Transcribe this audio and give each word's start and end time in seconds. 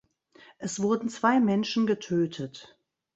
Es 0.57 0.79
wurden 0.81 1.09
zwei 1.09 1.39
Menschen 1.39 1.85
getötet. 1.85 2.75